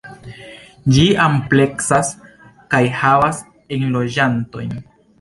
Ĝi 0.95 1.03
ampleksas 1.25 2.11
kaj 2.75 2.83
havas 3.05 3.45
enloĝantojn. 3.81 4.79